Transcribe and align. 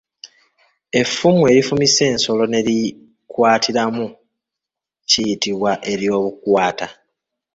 Effumu 0.99 1.41
erifumise 1.51 2.03
ensolo 2.11 2.43
ne 2.47 2.59
likwatirwamu 2.67 4.05
liyitibwa 5.09 5.71
eryobukwata. 5.91 6.87